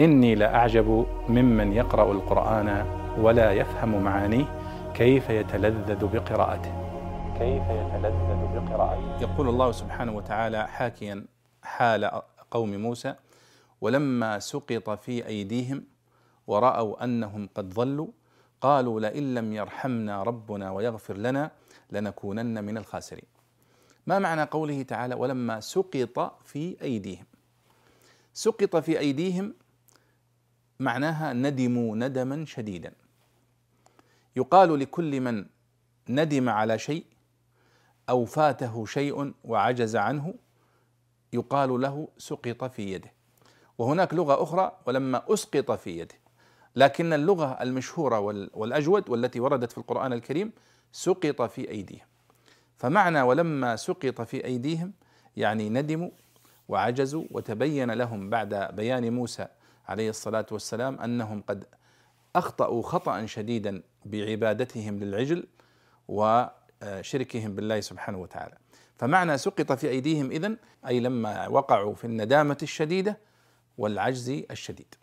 إني 0.00 0.34
لأعجب 0.34 1.06
ممن 1.28 1.72
يقرأ 1.72 2.12
القرآن 2.12 2.86
ولا 3.18 3.52
يفهم 3.52 4.02
معانيه 4.02 4.44
كيف 4.94 5.30
يتلذذ 5.30 6.06
بقراءته. 6.06 6.72
كيف 7.38 7.62
يتلذذ 7.62 8.40
بقراءته. 8.54 9.20
يقول 9.20 9.48
الله 9.48 9.72
سبحانه 9.72 10.12
وتعالى 10.16 10.68
حاكيا 10.68 11.24
حال 11.62 12.10
قوم 12.50 12.76
موسى 12.76 13.14
ولما 13.80 14.38
سقط 14.38 14.90
في 14.90 15.26
أيديهم 15.26 15.84
ورأوا 16.46 17.04
أنهم 17.04 17.48
قد 17.54 17.68
ضلوا 17.68 18.08
قالوا 18.60 19.00
لئن 19.00 19.34
لم 19.34 19.52
يرحمنا 19.52 20.22
ربنا 20.22 20.70
ويغفر 20.70 21.16
لنا 21.16 21.50
لنكونن 21.90 22.64
من 22.64 22.78
الخاسرين. 22.78 23.28
ما 24.06 24.18
معنى 24.18 24.42
قوله 24.42 24.82
تعالى 24.82 25.14
ولما 25.14 25.60
سقط 25.60 26.40
في 26.44 26.76
أيديهم 26.82 27.24
سقط 28.32 28.76
في 28.76 28.98
أيديهم 28.98 29.54
معناها 30.80 31.32
ندموا 31.32 31.96
ندما 31.96 32.44
شديدا. 32.44 32.92
يقال 34.36 34.78
لكل 34.78 35.20
من 35.20 35.46
ندم 36.08 36.48
على 36.48 36.78
شيء 36.78 37.04
أو 38.08 38.24
فاته 38.24 38.86
شيء 38.86 39.32
وعجز 39.44 39.96
عنه 39.96 40.34
يقال 41.32 41.80
له 41.80 42.08
سقط 42.18 42.64
في 42.64 42.92
يده. 42.92 43.12
وهناك 43.78 44.14
لغة 44.14 44.42
أخرى 44.42 44.78
ولما 44.86 45.22
أسقط 45.28 45.70
في 45.72 45.98
يده. 45.98 46.14
لكن 46.76 47.12
اللغة 47.12 47.62
المشهورة 47.62 48.18
والأجود 48.54 49.10
والتي 49.10 49.40
وردت 49.40 49.72
في 49.72 49.78
القرآن 49.78 50.12
الكريم 50.12 50.52
سقط 50.92 51.42
في 51.42 51.70
أيديهم. 51.70 52.06
فمعنى 52.76 53.22
ولما 53.22 53.76
سقط 53.76 54.20
في 54.20 54.44
أيديهم 54.44 54.92
يعني 55.36 55.68
ندموا 55.68 56.10
وعجزوا 56.68 57.24
وتبين 57.30 57.90
لهم 57.90 58.30
بعد 58.30 58.74
بيان 58.76 59.12
موسى 59.12 59.46
عليه 59.88 60.10
الصلاة 60.10 60.46
والسلام 60.52 61.00
أنهم 61.00 61.42
قد 61.42 61.64
أخطأوا 62.36 62.82
خطأ 62.82 63.26
شديدا 63.26 63.82
بعبادتهم 64.04 64.98
للعجل 64.98 65.46
وشركهم 66.08 67.54
بالله 67.54 67.80
سبحانه 67.80 68.18
وتعالى. 68.18 68.56
فمعنى 68.96 69.38
سقط 69.38 69.72
في 69.72 69.88
أيديهم 69.88 70.30
إذن 70.30 70.56
أي 70.86 71.00
لما 71.00 71.48
وقعوا 71.48 71.94
في 71.94 72.04
الندامة 72.04 72.58
الشديدة 72.62 73.18
والعجز 73.78 74.28
الشديد. 74.50 74.94